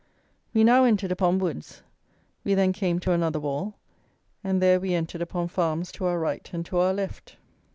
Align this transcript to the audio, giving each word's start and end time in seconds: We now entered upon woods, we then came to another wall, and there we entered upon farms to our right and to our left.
We 0.51 0.63
now 0.63 0.83
entered 0.85 1.11
upon 1.11 1.37
woods, 1.37 1.83
we 2.43 2.55
then 2.55 2.73
came 2.73 2.97
to 3.01 3.11
another 3.11 3.39
wall, 3.39 3.75
and 4.43 4.59
there 4.59 4.79
we 4.79 4.95
entered 4.95 5.21
upon 5.21 5.47
farms 5.49 5.91
to 5.91 6.05
our 6.05 6.17
right 6.19 6.49
and 6.51 6.65
to 6.65 6.79
our 6.79 6.91
left. 6.91 7.37